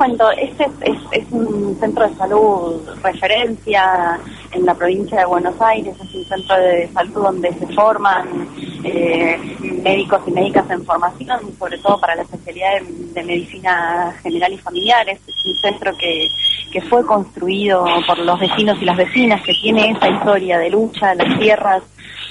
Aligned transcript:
cuento, 0.00 0.30
este 0.30 0.64
es, 1.12 1.26
un 1.30 1.76
centro 1.78 2.08
de 2.08 2.14
salud 2.14 2.80
referencia 3.02 4.18
en 4.50 4.64
la 4.64 4.72
provincia 4.72 5.18
de 5.18 5.26
Buenos 5.26 5.60
Aires, 5.60 5.94
es 6.02 6.14
un 6.14 6.24
centro 6.24 6.56
de 6.56 6.88
salud 6.94 7.22
donde 7.24 7.52
se 7.52 7.66
forman 7.74 8.48
eh, 8.82 9.38
médicos 9.60 10.22
y 10.26 10.30
médicas 10.30 10.70
en 10.70 10.86
formación, 10.86 11.38
sobre 11.58 11.76
todo 11.76 12.00
para 12.00 12.14
la 12.14 12.22
especialidad 12.22 12.80
de, 13.12 13.22
medicina 13.24 14.16
general 14.22 14.54
y 14.54 14.56
familiar. 14.56 15.06
Es, 15.06 15.20
un 15.44 15.54
centro 15.56 15.94
que, 15.98 16.30
que 16.72 16.80
fue 16.80 17.04
construido 17.04 17.84
por 18.06 18.18
los 18.20 18.40
vecinos 18.40 18.80
y 18.80 18.86
las 18.86 18.96
vecinas, 18.96 19.42
que 19.42 19.52
tiene 19.60 19.90
esa 19.90 20.08
historia 20.08 20.58
de 20.60 20.70
lucha, 20.70 21.14
las 21.14 21.38
tierras 21.38 21.82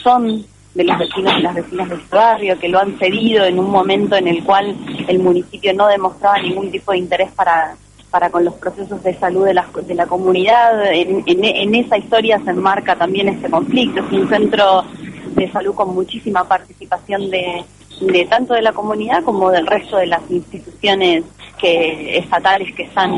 son 0.01 0.43
de 0.73 0.83
los 0.83 0.97
vecinos 0.97 1.33
y 1.37 1.41
las 1.41 1.55
vecinas 1.55 1.89
de 1.89 1.95
este 1.95 2.15
barrio, 2.15 2.59
que 2.59 2.69
lo 2.69 2.79
han 2.79 2.97
cedido 2.99 3.45
en 3.45 3.59
un 3.59 3.69
momento 3.69 4.15
en 4.15 4.27
el 4.27 4.43
cual 4.43 4.75
el 5.07 5.19
municipio 5.19 5.73
no 5.73 5.87
demostraba 5.87 6.39
ningún 6.39 6.69
tipo 6.71 6.91
de 6.91 6.99
interés 6.99 7.31
para, 7.31 7.75
para 8.11 8.29
con 8.29 8.45
los 8.45 8.53
procesos 8.55 9.01
de 9.03 9.13
salud 9.15 9.45
de 9.45 9.53
la, 9.55 9.67
de 9.81 9.95
la 9.95 10.05
comunidad. 10.05 10.93
En, 10.93 11.23
en, 11.25 11.75
esa 11.75 11.97
historia 11.97 12.39
se 12.43 12.51
enmarca 12.51 12.95
también 12.95 13.29
este 13.29 13.49
conflicto. 13.49 14.01
Es 14.01 14.11
un 14.11 14.29
centro 14.29 14.83
de 15.35 15.51
salud 15.51 15.73
con 15.73 15.93
muchísima 15.93 16.43
participación 16.43 17.29
de, 17.29 17.63
de 18.01 18.25
tanto 18.25 18.53
de 18.53 18.61
la 18.61 18.71
comunidad 18.71 19.23
como 19.23 19.51
del 19.51 19.65
resto 19.65 19.97
de 19.97 20.07
las 20.07 20.21
instituciones 20.29 21.23
que 21.59 22.17
estatales 22.17 22.73
que 22.73 22.83
están 22.83 23.11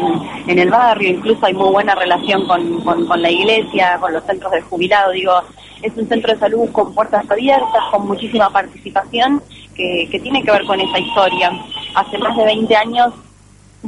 en 0.48 0.58
el 0.58 0.72
barrio, 0.72 1.10
incluso 1.10 1.46
hay 1.46 1.54
muy 1.54 1.70
buena 1.70 1.94
relación 1.94 2.48
con, 2.48 2.82
con, 2.82 3.06
con 3.06 3.22
la 3.22 3.30
iglesia, 3.30 3.98
con 4.00 4.14
los 4.14 4.24
centros 4.24 4.52
de 4.52 4.62
jubilado, 4.62 5.12
digo, 5.12 5.34
es 5.82 5.96
un 5.98 6.08
centro 6.08 6.34
de 6.34 6.40
salud 6.40 6.70
con 6.72 6.94
puertas 6.94 7.30
abiertas, 7.30 7.84
con 7.92 8.08
muchísima 8.08 8.50
participación, 8.50 9.42
que, 9.76 10.20
tiene 10.22 10.44
que 10.44 10.52
ver 10.52 10.64
con 10.66 10.80
esa 10.80 11.00
historia. 11.00 11.52
Hace 11.96 12.18
más 12.20 12.38
de 12.38 12.46
20 12.46 12.76
años 12.76 13.14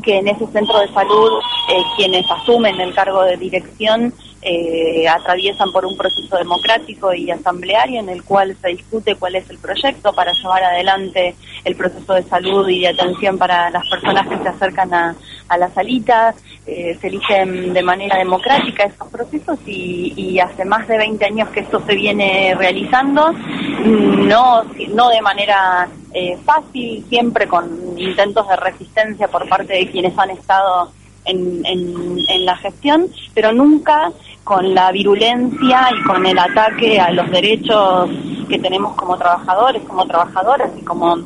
que 0.01 0.17
en 0.17 0.27
ese 0.27 0.47
centro 0.47 0.79
de 0.79 0.87
salud 0.87 1.39
eh, 1.69 1.83
quienes 1.95 2.25
asumen 2.31 2.79
el 2.81 2.95
cargo 2.95 3.21
de 3.23 3.37
dirección 3.37 4.11
eh, 4.41 5.07
atraviesan 5.07 5.71
por 5.71 5.85
un 5.85 5.95
proceso 5.95 6.35
democrático 6.35 7.13
y 7.13 7.29
asambleario 7.29 7.99
en 7.99 8.09
el 8.09 8.23
cual 8.23 8.57
se 8.59 8.69
discute 8.69 9.15
cuál 9.15 9.35
es 9.35 9.47
el 9.51 9.59
proyecto 9.59 10.11
para 10.13 10.33
llevar 10.33 10.63
adelante 10.63 11.35
el 11.63 11.75
proceso 11.75 12.13
de 12.13 12.23
salud 12.23 12.67
y 12.67 12.81
de 12.81 12.89
atención 12.89 13.37
para 13.37 13.69
las 13.69 13.87
personas 13.87 14.27
que 14.27 14.37
se 14.37 14.49
acercan 14.49 14.93
a, 14.93 15.15
a 15.47 15.57
la 15.57 15.69
salita. 15.69 16.33
Eh, 16.65 16.97
se 17.01 17.07
eligen 17.07 17.73
de 17.73 17.83
manera 17.83 18.17
democrática 18.17 18.85
esos 18.85 19.07
procesos 19.09 19.59
y, 19.65 20.39
hace 20.39 20.65
más 20.65 20.87
de 20.87 20.97
20 20.97 21.25
años 21.25 21.49
que 21.49 21.61
esto 21.61 21.81
se 21.85 21.95
viene 21.95 22.55
realizando, 22.57 23.31
no, 23.31 24.63
no 24.63 25.09
de 25.09 25.21
manera 25.21 25.87
eh, 26.13 26.37
fácil, 26.43 27.05
siempre 27.07 27.47
con 27.47 27.97
intentos 27.97 28.47
de 28.47 28.55
resistencia 28.55 29.27
por 29.27 29.47
parte 29.47 29.73
de 29.73 29.89
quienes 29.89 30.17
han 30.17 30.31
estado 30.31 30.91
en, 31.25 31.63
en 31.65 32.45
la 32.45 32.57
gestión, 32.57 33.07
pero 33.33 33.53
nunca 33.53 34.11
con 34.43 34.73
la 34.73 34.91
virulencia 34.91 35.89
y 35.97 36.03
con 36.03 36.25
el 36.25 36.37
ataque 36.37 36.99
a 36.99 37.11
los 37.11 37.29
derechos 37.31 38.09
que 38.49 38.59
tenemos 38.59 38.95
como 38.95 39.17
trabajadores, 39.17 39.83
como 39.83 40.05
trabajadoras 40.05 40.71
y 40.77 40.83
como 40.83 41.17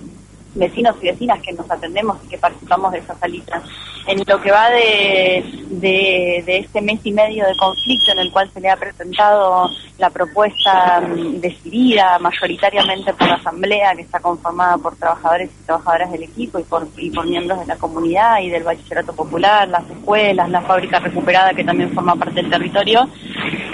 vecinos 0.55 0.95
y 1.01 1.07
vecinas 1.07 1.41
que 1.41 1.53
nos 1.53 1.69
atendemos 1.69 2.17
y 2.25 2.29
que 2.29 2.37
participamos 2.37 2.91
de 2.91 2.99
esa 2.99 3.15
salita. 3.15 3.61
En 4.07 4.23
lo 4.25 4.41
que 4.41 4.51
va 4.51 4.69
de, 4.69 5.43
de, 5.69 6.57
este 6.57 6.81
mes 6.81 6.99
y 7.03 7.11
medio 7.11 7.45
de 7.45 7.55
conflicto 7.57 8.11
en 8.13 8.19
el 8.19 8.31
cual 8.31 8.49
se 8.53 8.61
le 8.61 8.69
ha 8.69 8.77
presentado 8.77 9.69
la 9.97 10.09
propuesta 10.09 11.01
mm, 11.01 11.41
decidida 11.41 12.17
mayoritariamente 12.19 13.13
por 13.13 13.27
la 13.27 13.35
Asamblea, 13.35 13.95
que 13.95 14.03
está 14.03 14.19
conformada 14.19 14.77
por 14.77 14.95
trabajadores 14.95 15.49
y 15.49 15.65
trabajadoras 15.65 16.11
del 16.11 16.23
equipo 16.23 16.59
y 16.59 16.63
por, 16.63 16.87
y 16.97 17.09
por 17.11 17.25
miembros 17.25 17.59
de 17.59 17.65
la 17.65 17.75
comunidad 17.75 18.39
y 18.41 18.49
del 18.49 18.63
Bachillerato 18.63 19.13
Popular, 19.13 19.67
las 19.67 19.89
escuelas, 19.89 20.49
la 20.49 20.61
fábrica 20.61 20.99
recuperada 20.99 21.53
que 21.53 21.63
también 21.63 21.91
forma 21.91 22.15
parte 22.15 22.35
del 22.35 22.49
territorio, 22.49 23.09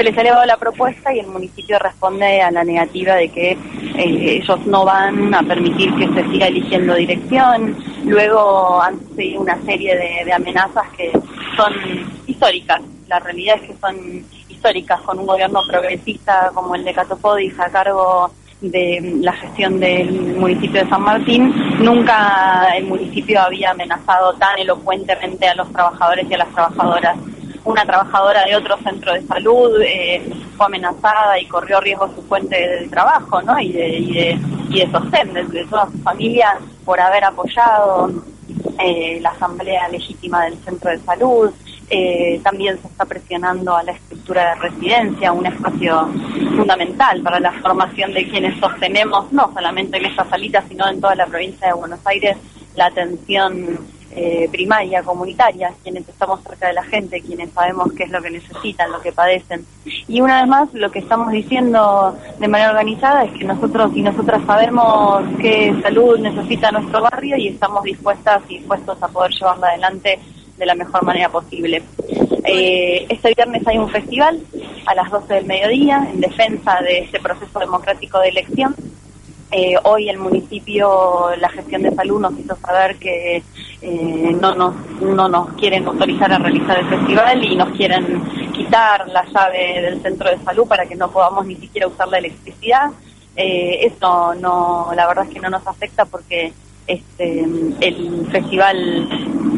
se 0.03 0.09
les 0.09 0.17
ha 0.17 0.21
elevado 0.21 0.45
la 0.45 0.57
propuesta 0.57 1.13
y 1.13 1.19
el 1.19 1.27
municipio 1.27 1.79
responde 1.79 2.41
a 2.41 2.51
la 2.51 2.65
negativa 2.65 3.15
de 3.15 3.29
que 3.29 3.51
eh, 3.51 4.41
ellos 4.41 4.65
no 4.65 4.83
van 4.83 5.33
a 5.33 5.41
permitir 5.43 5.95
que 5.95 6.07
se 6.09 6.29
siga 6.29 6.47
eligiendo 6.47 6.93
dirección. 6.95 7.77
Luego 8.03 8.81
han 8.81 8.99
seguido 9.15 9.41
una 9.41 9.57
serie 9.61 9.95
de, 10.25 10.33
amenazas 10.33 10.89
que 10.97 11.09
son 11.55 11.73
históricas. 12.27 12.81
La 13.07 13.19
realidad 13.19 13.55
es 13.61 13.69
que 13.69 13.77
son 13.79 14.25
históricas 14.49 14.99
con 15.01 15.19
un 15.19 15.25
gobierno 15.25 15.61
progresista 15.65 16.51
como 16.53 16.75
el 16.75 16.83
de 16.83 16.93
Catopodis 16.93 17.57
a 17.59 17.69
cargo 17.69 18.29
de 18.59 19.19
la 19.21 19.31
gestión 19.33 19.79
del 19.79 20.35
municipio 20.35 20.83
de 20.83 20.89
San 20.89 21.01
Martín, 21.01 21.53
nunca 21.79 22.69
el 22.77 22.85
municipio 22.85 23.41
había 23.41 23.71
amenazado 23.71 24.33
tan 24.35 24.57
elocuentemente 24.57 25.45
a 25.47 25.55
los 25.55 25.69
trabajadores 25.73 26.25
y 26.29 26.33
a 26.33 26.37
las 26.37 26.49
trabajadoras 26.53 27.17
una 27.65 27.85
trabajadora 27.85 28.43
de 28.45 28.55
otro 28.55 28.77
centro 28.77 29.13
de 29.13 29.25
salud 29.25 29.81
eh, 29.81 30.21
fue 30.57 30.65
amenazada 30.65 31.39
y 31.39 31.45
corrió 31.45 31.79
riesgo 31.79 32.09
su 32.13 32.21
fuente 32.23 32.55
de 32.55 32.87
trabajo, 32.87 33.41
¿no? 33.41 33.59
Y 33.59 33.71
de, 33.71 33.89
y 33.89 34.13
de, 34.13 34.39
y 34.69 34.79
de 34.79 34.91
sostén 34.91 35.33
de, 35.33 35.65
toda 35.65 35.85
su 35.89 35.97
familia 35.99 36.57
por 36.83 36.99
haber 36.99 37.23
apoyado 37.23 38.11
eh, 38.79 39.19
la 39.21 39.29
asamblea 39.29 39.87
legítima 39.87 40.45
del 40.45 40.57
centro 40.57 40.91
de 40.91 40.99
salud. 40.99 41.51
Eh, 41.89 42.39
también 42.43 42.79
se 42.81 42.87
está 42.87 43.05
presionando 43.05 43.75
a 43.75 43.83
la 43.83 43.91
estructura 43.91 44.55
de 44.55 44.69
residencia, 44.69 45.31
un 45.31 45.45
espacio 45.45 46.09
fundamental 46.55 47.21
para 47.21 47.39
la 47.39 47.51
formación 47.61 48.13
de 48.13 48.27
quienes 48.27 48.59
sostenemos, 48.59 49.31
no 49.31 49.51
solamente 49.53 49.97
en 49.97 50.05
esta 50.05 50.27
salita, 50.29 50.63
sino 50.67 50.87
en 50.87 50.99
toda 50.99 51.15
la 51.15 51.27
provincia 51.27 51.67
de 51.67 51.73
Buenos 51.73 51.99
Aires, 52.05 52.37
la 52.75 52.87
atención 52.87 53.79
eh, 54.15 54.49
primaria, 54.51 55.03
comunitaria, 55.03 55.73
quienes 55.83 56.07
estamos 56.07 56.41
cerca 56.43 56.67
de 56.67 56.73
la 56.73 56.83
gente, 56.83 57.21
quienes 57.21 57.51
sabemos 57.51 57.91
qué 57.93 58.03
es 58.03 58.11
lo 58.11 58.21
que 58.21 58.29
necesitan, 58.29 58.91
lo 58.91 59.01
que 59.01 59.11
padecen. 59.11 59.65
Y 60.07 60.21
una 60.21 60.41
vez 60.41 60.49
más, 60.49 60.73
lo 60.73 60.91
que 60.91 60.99
estamos 60.99 61.31
diciendo 61.31 62.15
de 62.39 62.47
manera 62.47 62.71
organizada 62.71 63.23
es 63.23 63.31
que 63.33 63.43
nosotros 63.43 63.91
y 63.95 64.01
nosotras 64.01 64.41
sabemos 64.45 65.23
qué 65.41 65.73
salud 65.81 66.19
necesita 66.19 66.71
nuestro 66.71 67.01
barrio 67.01 67.37
y 67.37 67.49
estamos 67.49 67.83
dispuestas 67.83 68.41
y 68.49 68.59
dispuestos 68.59 69.01
a 69.01 69.07
poder 69.07 69.31
llevarla 69.31 69.67
adelante 69.67 70.19
de 70.57 70.65
la 70.65 70.75
mejor 70.75 71.03
manera 71.03 71.29
posible. 71.29 71.81
Eh, 72.45 73.05
este 73.09 73.33
viernes 73.35 73.65
hay 73.67 73.77
un 73.77 73.89
festival 73.89 74.39
a 74.85 74.95
las 74.95 75.09
12 75.09 75.33
del 75.33 75.45
mediodía 75.45 76.07
en 76.13 76.21
defensa 76.21 76.79
de 76.81 76.99
este 76.99 77.19
proceso 77.19 77.59
democrático 77.59 78.19
de 78.19 78.29
elección 78.29 78.75
eh, 79.55 79.75
hoy 79.83 80.09
el 80.09 80.17
municipio, 80.17 81.29
la 81.37 81.47
gestión 81.49 81.83
de 81.83 81.93
salud 81.93 82.19
nos 82.19 82.39
hizo 82.39 82.55
saber 82.55 82.95
que 82.95 83.43
eh, 83.85 84.37
no, 84.39 84.55
nos, 84.55 84.73
no 85.01 85.27
nos 85.27 85.53
quieren 85.53 85.85
autorizar 85.85 86.31
a 86.31 86.37
realizar 86.37 86.79
el 86.79 86.87
festival 86.87 87.43
y 87.43 87.53
nos 87.57 87.69
quieren 87.75 88.23
quitar 88.53 89.09
la 89.09 89.25
llave 89.25 89.81
del 89.81 90.01
centro 90.01 90.29
de 90.29 90.37
salud 90.41 90.65
para 90.65 90.85
que 90.85 90.95
no 90.95 91.11
podamos 91.11 91.45
ni 91.45 91.55
siquiera 91.55 91.87
usar 91.87 92.07
la 92.07 92.19
electricidad. 92.19 92.91
Eh, 93.35 93.79
eso 93.81 94.35
no, 94.35 94.87
la 94.95 95.05
verdad 95.05 95.25
es 95.27 95.33
que 95.33 95.41
no 95.41 95.49
nos 95.49 95.67
afecta 95.67 96.05
porque 96.05 96.53
este, 96.87 97.41
el 97.81 98.25
festival 98.31 99.09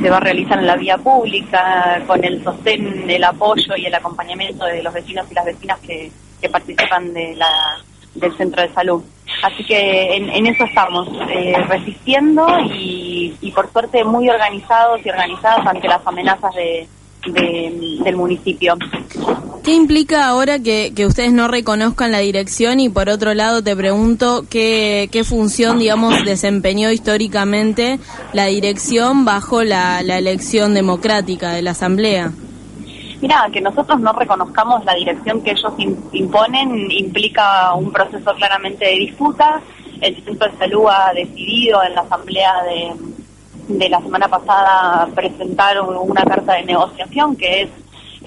se 0.01 0.09
va 0.09 0.17
a 0.17 0.21
realizar 0.21 0.57
en 0.57 0.67
la 0.67 0.75
vía 0.75 0.97
pública 0.97 2.01
con 2.07 2.23
el 2.23 2.43
sostén, 2.43 3.07
el 3.07 3.23
apoyo 3.23 3.75
y 3.77 3.85
el 3.85 3.93
acompañamiento 3.93 4.65
de 4.65 4.81
los 4.81 4.91
vecinos 4.91 5.27
y 5.29 5.35
las 5.35 5.45
vecinas 5.45 5.79
que, 5.81 6.11
que 6.41 6.49
participan 6.49 7.13
de 7.13 7.35
la, 7.35 7.77
del 8.15 8.35
centro 8.37 8.61
de 8.61 8.73
salud. 8.73 9.03
Así 9.43 9.63
que 9.63 10.15
en, 10.15 10.47
eso 10.47 10.63
estamos, 10.65 11.07
eh, 11.29 11.55
resistiendo 11.67 12.47
y, 12.71 13.04
por 13.51 13.71
suerte 13.71 14.03
muy 14.03 14.29
organizados 14.29 15.05
y 15.05 15.09
organizadas 15.09 15.65
ante 15.65 15.87
las 15.87 16.05
amenazas 16.05 16.53
de, 16.55 16.87
del 17.31 18.15
municipio. 18.15 18.75
¿Qué 19.63 19.73
implica 19.73 20.27
ahora 20.27 20.59
que, 20.59 20.93
ustedes 21.07 21.33
no 21.33 21.47
reconozcan 21.47 22.11
la 22.11 22.19
dirección? 22.19 22.79
Y 22.79 22.89
por 22.89 23.09
otro 23.09 23.33
lado 23.33 23.63
te 23.63 23.75
pregunto 23.75 24.45
qué, 24.49 25.09
qué 25.11 25.23
función, 25.23 25.79
digamos, 25.79 26.23
desempeñó 26.23 26.91
históricamente 26.91 27.99
la 28.33 28.45
dirección 28.45 29.25
bajo 29.25 29.63
la, 29.63 30.03
la 30.03 30.19
elección 30.19 30.75
democrática 30.75 31.51
de 31.51 31.63
la 31.63 31.71
Asamblea. 31.71 32.31
Mira, 33.21 33.49
que 33.51 33.61
nosotros 33.61 33.99
no 34.01 34.13
reconozcamos 34.13 34.85
la 34.85 34.93
dirección 34.93 35.41
que 35.41 35.51
ellos 35.51 35.73
imponen 36.11 36.91
implica 36.91 37.73
un 37.73 37.91
proceso 37.91 38.35
claramente 38.35 38.85
de 38.85 38.99
disputa. 38.99 39.61
El 39.99 40.23
Centro 40.23 40.51
de 40.51 40.57
Salud 40.57 40.85
ha 40.89 41.11
decidido 41.13 41.81
en 41.83 41.95
la 41.95 42.01
asamblea 42.01 42.53
de, 42.63 43.14
la 43.67 43.99
semana 44.01 44.27
pasada 44.27 45.07
presentar 45.13 45.81
una 45.81 46.23
carta 46.23 46.53
de 46.53 46.63
negociación 46.63 47.35
que 47.35 47.61
es 47.63 47.69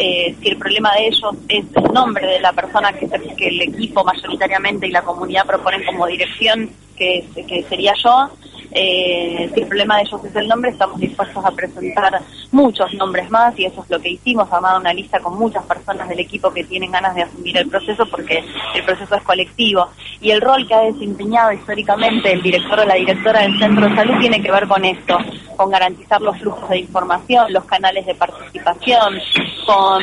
eh, 0.00 0.36
si 0.40 0.48
el 0.48 0.58
problema 0.58 0.94
de 0.94 1.08
ellos 1.08 1.34
es 1.48 1.64
el 1.74 1.92
nombre 1.92 2.24
de 2.26 2.40
la 2.40 2.52
persona 2.52 2.92
que, 2.92 3.08
que 3.08 3.48
el 3.48 3.62
equipo 3.62 4.04
mayoritariamente 4.04 4.86
y 4.86 4.92
la 4.92 5.02
comunidad 5.02 5.44
proponen 5.44 5.84
como 5.84 6.06
dirección, 6.06 6.70
que, 6.96 7.24
que 7.34 7.64
sería 7.68 7.94
yo, 8.02 8.30
eh, 8.70 9.50
si 9.54 9.60
el 9.60 9.66
problema 9.66 9.96
de 9.96 10.02
ellos 10.02 10.24
es 10.24 10.36
el 10.36 10.48
nombre, 10.48 10.70
estamos 10.70 11.00
dispuestos 11.00 11.44
a 11.44 11.50
presentar 11.50 12.20
muchos 12.52 12.92
nombres 12.94 13.30
más 13.30 13.58
y 13.58 13.64
eso 13.64 13.82
es 13.82 13.90
lo 13.90 14.00
que 14.00 14.10
hicimos, 14.10 14.52
armado 14.52 14.80
una 14.80 14.92
lista 14.92 15.20
con 15.20 15.38
muchas 15.38 15.64
personas 15.64 16.08
del 16.08 16.20
equipo 16.20 16.52
que 16.52 16.64
tienen 16.64 16.90
ganas 16.90 17.14
de 17.14 17.22
asumir 17.22 17.56
el 17.56 17.68
proceso 17.68 18.06
porque 18.06 18.44
el 18.74 18.84
proceso 18.84 19.14
es 19.14 19.22
colectivo. 19.22 19.88
Y 20.20 20.30
el 20.30 20.40
rol 20.40 20.66
que 20.66 20.74
ha 20.74 20.80
desempeñado 20.80 21.52
históricamente 21.52 22.32
el 22.32 22.42
director 22.42 22.80
o 22.80 22.84
la 22.84 22.94
directora 22.94 23.42
del 23.42 23.58
centro 23.58 23.88
de 23.88 23.94
salud 23.94 24.18
tiene 24.20 24.42
que 24.42 24.50
ver 24.50 24.66
con 24.66 24.84
esto, 24.84 25.18
con 25.56 25.70
garantizar 25.70 26.20
los 26.20 26.38
flujos 26.38 26.68
de 26.68 26.78
información, 26.78 27.52
los 27.52 27.64
canales 27.64 28.04
de 28.06 28.14
participación, 28.14 29.20
con 29.68 30.02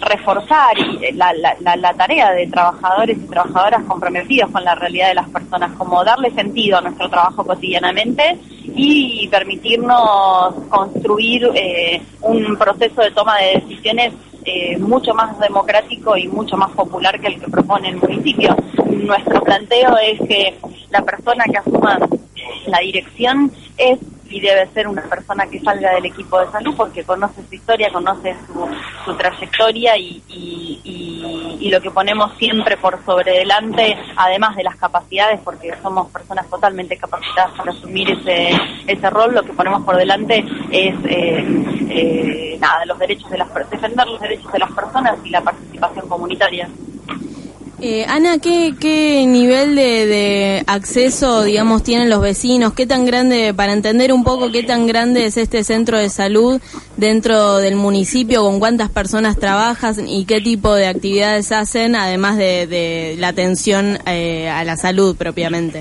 reforzar 0.00 0.74
la, 1.12 1.34
la, 1.34 1.76
la 1.76 1.92
tarea 1.92 2.32
de 2.32 2.46
trabajadores 2.46 3.18
y 3.18 3.28
trabajadoras 3.28 3.82
comprometidos 3.84 4.50
con 4.50 4.64
la 4.64 4.74
realidad 4.74 5.08
de 5.08 5.16
las 5.16 5.28
personas, 5.28 5.70
como 5.76 6.02
darle 6.02 6.30
sentido 6.30 6.78
a 6.78 6.80
nuestro 6.80 7.10
trabajo 7.10 7.44
cotidianamente 7.44 8.38
y 8.74 9.28
permitirnos 9.28 10.54
construir 10.70 11.46
eh, 11.54 12.00
un 12.22 12.56
proceso 12.56 13.02
de 13.02 13.10
toma 13.10 13.36
de 13.36 13.60
decisiones 13.60 14.14
eh, 14.46 14.78
mucho 14.78 15.12
más 15.12 15.38
democrático 15.38 16.16
y 16.16 16.26
mucho 16.28 16.56
más 16.56 16.70
popular 16.70 17.20
que 17.20 17.26
el 17.26 17.38
que 17.38 17.50
propone 17.50 17.90
el 17.90 17.96
municipio. 17.96 18.56
Nuestro 18.86 19.42
planteo 19.42 19.94
es 19.98 20.26
que 20.26 20.54
la 20.88 21.02
persona 21.02 21.44
que 21.44 21.58
asuma 21.58 21.98
la 22.66 22.78
dirección 22.78 23.52
es 23.76 23.98
y 24.32 24.40
debe 24.40 24.66
ser 24.72 24.88
una 24.88 25.02
persona 25.02 25.46
que 25.46 25.60
salga 25.60 25.94
del 25.94 26.06
equipo 26.06 26.40
de 26.40 26.50
salud 26.50 26.74
porque 26.76 27.04
conoce 27.04 27.42
su 27.48 27.54
historia, 27.54 27.92
conoce 27.92 28.34
su, 28.46 28.68
su 29.04 29.14
trayectoria 29.14 29.96
y, 29.96 30.22
y, 30.28 31.68
lo 31.70 31.80
que 31.80 31.90
ponemos 31.90 32.36
siempre 32.36 32.76
por 32.76 33.02
sobre 33.06 33.32
delante, 33.32 33.96
además 34.14 34.54
de 34.56 34.62
las 34.62 34.76
capacidades, 34.76 35.40
porque 35.42 35.72
somos 35.82 36.10
personas 36.10 36.46
totalmente 36.50 36.98
capacitadas 36.98 37.52
para 37.56 37.70
asumir 37.72 38.10
ese, 38.10 38.50
ese 38.86 39.08
rol, 39.08 39.32
lo 39.34 39.42
que 39.42 39.54
ponemos 39.54 39.82
por 39.82 39.96
delante 39.96 40.44
es 40.70 40.94
eh, 41.06 41.64
eh, 41.88 42.58
nada, 42.60 42.84
los 42.84 42.98
derechos 42.98 43.30
de 43.30 43.38
las 43.38 43.48
defender 43.70 44.06
los 44.06 44.20
derechos 44.20 44.52
de 44.52 44.58
las 44.58 44.70
personas 44.72 45.18
y 45.24 45.30
la 45.30 45.40
participación 45.40 46.08
comunitaria. 46.08 46.68
Eh, 47.84 48.06
Ana, 48.08 48.38
¿qué, 48.38 48.76
¿qué, 48.78 49.26
nivel 49.26 49.74
de, 49.74 50.62
acceso, 50.68 51.42
digamos, 51.42 51.82
tienen 51.82 52.10
los 52.10 52.20
vecinos? 52.20 52.74
¿Qué 52.74 52.86
tan 52.86 53.04
grande, 53.04 53.52
para 53.54 53.72
entender 53.72 54.12
un 54.12 54.22
poco 54.22 54.52
qué 54.52 54.62
tan 54.62 54.86
grande 54.86 55.26
es 55.26 55.36
este 55.36 55.64
centro 55.64 55.98
de 55.98 56.08
salud 56.08 56.62
dentro 56.96 57.56
del 57.56 57.74
municipio, 57.74 58.42
con 58.44 58.60
cuántas 58.60 58.88
personas 58.88 59.36
trabajan 59.36 60.06
y 60.06 60.26
qué 60.26 60.40
tipo 60.40 60.72
de 60.72 60.86
actividades 60.86 61.50
hacen, 61.50 61.96
además 61.96 62.36
de, 62.36 63.16
la 63.18 63.26
atención 63.26 63.98
eh, 64.06 64.48
a 64.48 64.62
la 64.62 64.76
salud 64.76 65.16
propiamente? 65.16 65.80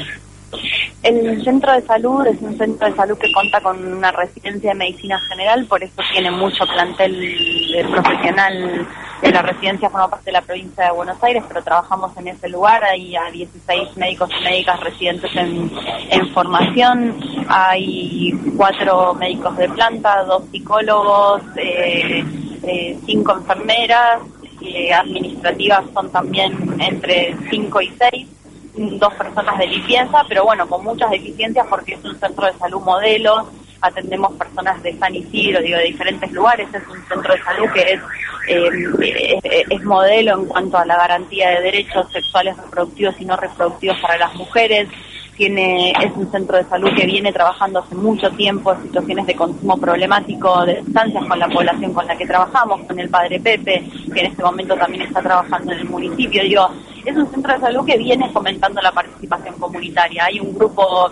El 1.04 1.44
centro 1.44 1.71
de 1.71 1.83
salud 1.83 2.25
es 2.25 2.42
un 2.42 2.57
centro 2.57 2.89
de 2.89 2.95
salud 2.95 3.18
que 3.19 3.31
cuenta 3.31 3.62
con 3.62 3.77
una 3.94 4.12
residencia 4.12 4.71
de 4.71 4.75
medicina 4.75 5.19
general, 5.30 5.68
por 5.68 5.83
eso 5.83 6.01
tiene 6.12 6.31
mucho 6.31 6.65
plantel 6.65 7.86
profesional 7.92 8.88
de 8.89 9.11
la 9.29 9.41
residencia, 9.41 9.89
forma 9.89 10.09
parte 10.09 10.25
de 10.25 10.31
la 10.31 10.41
provincia 10.41 10.85
de 10.85 10.91
Buenos 10.91 11.21
Aires, 11.23 11.44
pero 11.47 11.62
trabajamos 11.62 12.15
en 12.18 12.29
ese 12.29 12.50
lugar, 12.50 12.83
hay 12.83 13.15
a 13.15 13.29
16 13.29 13.97
médicos 13.97 14.29
y 14.39 14.44
médicas 14.44 14.79
residentes 14.79 15.31
en, 15.35 16.33
formación, 16.33 17.19
hay 17.47 18.31
cuatro 18.57 19.13
médicos 19.15 19.56
de 19.57 19.69
planta, 19.69 20.23
dos 20.23 20.44
psicólogos, 20.51 21.41
eh, 21.57 22.23
eh, 22.63 22.97
cinco 23.06 23.33
enfermeras, 23.33 24.21
eh, 24.62 24.94
administrativas 24.94 25.83
son 25.94 26.09
también 26.12 26.53
entre 26.79 27.35
cinco 27.50 27.81
y 27.81 27.89
seis 28.00 28.27
dos 28.73 29.13
personas 29.15 29.57
de 29.57 29.68
limpieza, 29.68 30.23
pero 30.27 30.45
bueno, 30.45 30.68
con 30.68 30.83
muchas 30.83 31.12
deficiencias 31.12 31.68
porque 31.69 31.94
es 31.94 32.03
un 32.06 32.18
centro 32.18 32.45
de 32.45 32.53
salud 32.53 32.81
modelo, 32.81 33.50
atendemos 33.81 34.33
personas 34.33 34.81
de 34.83 34.97
San 34.97 35.15
Isidro, 35.15 35.62
digo, 35.62 35.77
de 35.77 35.85
diferentes 35.85 36.31
lugares, 36.31 36.68
es 36.73 36.88
un 36.88 37.03
centro 37.07 37.33
de 37.33 37.44
salud 37.44 37.69
que 37.73 37.81
es, 37.81 38.01
eh, 38.48 39.66
es, 39.70 39.84
modelo 39.84 40.40
en 40.40 40.46
cuanto 40.46 40.78
a 40.78 40.86
la 40.86 40.98
garantía 40.98 41.50
de 41.50 41.62
derechos 41.62 42.12
sexuales 42.12 42.58
reproductivos 42.58 43.16
y 43.20 43.26
no 43.26 43.38
reproductivos 43.38 43.98
para 44.00 44.18
las 44.18 44.34
mujeres, 44.36 44.88
tiene, 45.36 45.92
es 45.92 46.12
un 46.16 46.30
centro 46.32 46.58
de 46.58 46.66
salud 46.66 46.90
que 46.96 47.06
viene 47.06 47.32
trabajando 47.32 47.80
hace 47.80 47.96
mucho 47.96 48.30
tiempo 48.32 48.74
en 48.74 48.84
situaciones 48.84 49.26
de 49.26 49.36
consumo 49.36 49.78
problemático 49.78 50.66
de 50.66 50.84
sustancias 50.84 51.26
con 51.26 51.40
la 51.40 51.48
población 51.48 51.94
con 51.94 52.06
la 52.06 52.16
que 52.16 52.28
trabajamos, 52.28 52.82
con 52.86 53.00
el 53.00 53.10
padre 53.10 53.40
Pepe, 53.40 53.84
que 54.14 54.20
en 54.20 54.26
este 54.28 54.44
momento 54.44 54.76
también 54.76 55.04
está 55.04 55.22
trabajando 55.22 55.72
en 55.72 55.80
el 55.80 55.86
municipio. 55.86 56.44
Digo, 56.44 56.70
es 57.06 57.16
un 57.16 57.32
centro 57.32 57.54
de 57.54 57.60
salud 57.60 57.86
que 57.86 57.98
viene 57.98 58.30
fomentando 58.30 58.82
la 58.82 58.92
participación 58.92 59.56
comunitaria. 59.56 60.26
Hay 60.26 60.40
un 60.40 60.54
grupo 60.54 61.10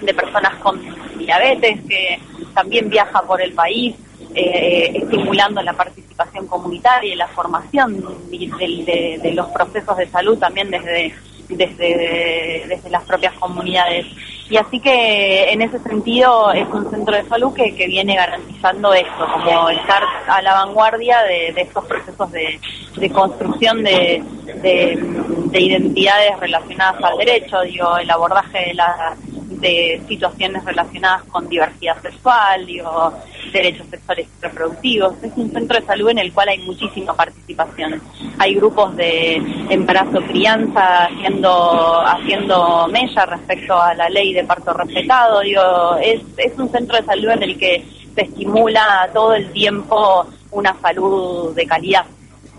de 0.00 0.14
personas 0.14 0.54
con 0.56 0.80
diabetes 1.18 1.80
que 1.86 2.18
también 2.54 2.88
viaja 2.88 3.20
por 3.22 3.42
el 3.42 3.52
país, 3.52 3.94
eh, 4.34 4.92
estimulando 4.94 5.60
la 5.62 5.72
participación 5.72 6.09
comunitaria 6.46 7.12
y 7.12 7.16
la 7.16 7.28
formación 7.28 7.96
de, 8.30 9.32
los 9.34 9.48
procesos 9.48 9.96
de 9.96 10.06
salud 10.08 10.38
también 10.38 10.70
desde, 10.70 11.14
desde, 11.48 12.64
desde 12.68 12.90
las 12.90 13.04
propias 13.04 13.34
comunidades. 13.34 14.06
Y 14.48 14.56
así 14.56 14.80
que 14.80 15.52
en 15.52 15.62
ese 15.62 15.78
sentido 15.78 16.52
es 16.52 16.66
un 16.68 16.90
centro 16.90 17.14
de 17.14 17.24
salud 17.28 17.54
que, 17.54 17.74
que 17.76 17.86
viene 17.86 18.16
garantizando 18.16 18.92
esto, 18.92 19.26
como 19.32 19.70
estar 19.70 20.02
a 20.26 20.42
la 20.42 20.54
vanguardia 20.54 21.22
de, 21.22 21.52
de 21.52 21.62
estos 21.62 21.84
procesos 21.84 22.32
de, 22.32 22.60
de 22.96 23.10
construcción 23.10 23.82
de, 23.84 24.22
de, 24.62 25.60
identidades 25.60 26.38
relacionadas 26.40 27.02
al 27.02 27.18
derecho, 27.18 27.60
digo, 27.62 27.96
el 27.96 28.10
abordaje 28.10 28.66
de 28.66 28.74
la 28.74 29.16
de 29.50 30.00
situaciones 30.08 30.64
relacionadas 30.64 31.24
con 31.24 31.48
diversidad 31.48 32.00
sexual, 32.00 32.64
digo, 32.66 33.12
derechos 33.52 33.86
sexuales 33.88 34.28
y 34.28 34.42
reproductivos. 34.42 35.14
Es 35.22 35.32
un 35.36 35.50
centro 35.50 35.80
de 35.80 35.86
salud 35.86 36.10
en 36.10 36.18
el 36.18 36.32
cual 36.32 36.48
hay 36.48 36.58
muchísima 36.58 37.14
participación. 37.14 38.00
Hay 38.38 38.54
grupos 38.54 38.96
de 38.96 39.36
embarazo 39.68 40.20
crianza 40.22 41.06
haciendo 41.06 42.00
haciendo 42.06 42.88
mella 42.88 43.26
respecto 43.26 43.80
a 43.80 43.94
la 43.94 44.08
ley 44.08 44.32
de 44.32 44.44
parto 44.44 44.72
respetado. 44.72 45.40
Digo, 45.40 45.96
es, 46.02 46.20
es 46.36 46.58
un 46.58 46.70
centro 46.70 46.96
de 46.96 47.04
salud 47.04 47.30
en 47.30 47.42
el 47.42 47.58
que 47.58 47.84
se 48.14 48.22
estimula 48.22 49.10
todo 49.12 49.34
el 49.34 49.50
tiempo 49.52 50.26
una 50.52 50.76
salud 50.80 51.54
de 51.54 51.66
calidad. 51.66 52.04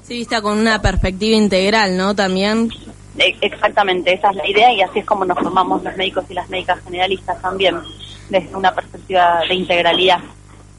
Sí, 0.01 0.21
está 0.21 0.41
con 0.41 0.57
una 0.57 0.81
perspectiva 0.81 1.37
integral, 1.37 1.95
¿no? 1.95 2.15
También. 2.15 2.69
E, 3.17 3.35
exactamente, 3.41 4.13
esa 4.13 4.29
es 4.29 4.35
la 4.35 4.49
idea 4.49 4.73
y 4.73 4.81
así 4.81 4.99
es 4.99 5.05
como 5.05 5.25
nos 5.25 5.37
formamos 5.37 5.83
los 5.83 5.95
médicos 5.97 6.25
y 6.29 6.33
las 6.33 6.49
médicas 6.49 6.79
generalistas 6.83 7.41
también, 7.41 7.77
desde 8.29 8.55
una 8.55 8.73
perspectiva 8.73 9.41
de 9.47 9.55
integralidad. 9.55 10.19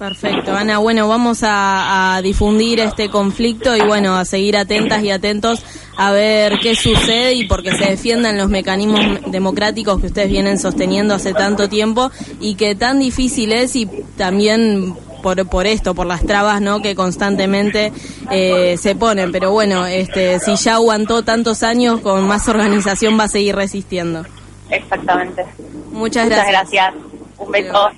Perfecto, 0.02 0.52
Ana. 0.52 0.78
Bueno, 0.78 1.06
vamos 1.06 1.42
a, 1.42 2.20
difundir 2.24 2.80
este 2.80 3.08
conflicto 3.08 3.76
y 3.76 3.82
bueno, 3.82 4.16
a 4.16 4.24
seguir 4.24 4.56
atentas 4.56 5.00
y 5.04 5.10
atentos 5.10 5.64
a 5.96 6.10
ver 6.10 6.58
qué 6.60 6.74
sucede 6.74 7.34
y 7.34 7.46
porque 7.46 7.70
se 7.70 7.84
defiendan 7.90 8.36
los 8.36 8.48
mecanismos 8.48 9.00
democráticos 9.26 10.00
que 10.00 10.06
ustedes 10.08 10.28
vienen 10.28 10.58
sosteniendo 10.58 11.14
hace 11.14 11.32
tanto 11.34 11.68
tiempo 11.68 12.10
y 12.40 12.56
que 12.56 12.74
tan 12.74 12.98
difícil 12.98 13.52
es 13.52 13.76
y 13.76 13.86
también 14.16 14.96
por, 15.22 15.46
por 15.48 15.66
esto, 15.66 15.94
por 15.94 16.06
las 16.06 16.24
trabas 16.26 16.60
¿no? 16.60 16.82
que 16.82 16.94
constantemente 16.94 17.92
eh, 18.30 18.76
se 18.76 18.94
ponen. 18.94 19.32
Pero 19.32 19.50
bueno, 19.52 19.86
este, 19.86 20.38
si 20.40 20.56
ya 20.56 20.74
aguantó 20.74 21.22
tantos 21.22 21.62
años, 21.62 22.00
con 22.00 22.26
más 22.26 22.48
organización 22.48 23.18
va 23.18 23.24
a 23.24 23.28
seguir 23.28 23.56
resistiendo. 23.56 24.24
Exactamente. 24.68 25.44
Muchas 25.90 26.28
gracias. 26.28 26.46
Muchas 26.46 26.70
gracias. 26.70 26.94
Un 27.38 27.50
beso. 27.50 27.90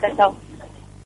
Chao, 0.00 0.16
chao. 0.16 0.36